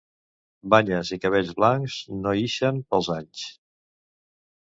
Banyes 0.73 1.11
i 1.17 1.17
cabells 1.25 1.51
blancs, 1.59 1.97
no 2.23 2.33
ixen 2.47 2.79
pels 2.95 3.13
anys 3.19 3.45